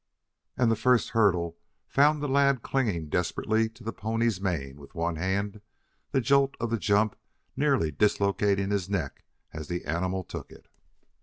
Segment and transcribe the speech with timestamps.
[0.57, 5.17] And the first hurdle found the lad clinging desperately to the pony's mane with one
[5.17, 5.61] hand,
[6.11, 7.15] the jolt of the jump
[7.55, 10.65] nearly dislocating his neck as the animal took it.